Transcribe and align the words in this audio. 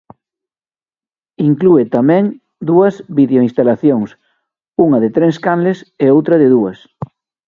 Inclúe 1.49 1.83
tamén 1.95 2.23
dúas 2.69 2.95
videoinstalacións, 3.17 4.09
unha 4.85 4.99
de 5.03 5.09
tres 5.17 5.35
canles 5.45 5.77
e 6.03 6.05
outra 6.15 6.35
de 6.41 6.47
dúas. 6.55 6.77